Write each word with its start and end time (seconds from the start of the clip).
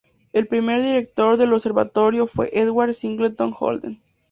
El 0.33 0.47
primer 0.47 0.81
director 0.81 1.37
del 1.37 1.53
observatorio 1.53 2.25
fue 2.25 2.49
Edward 2.53 2.91
Singleton 2.95 3.53
Holden. 3.59 4.01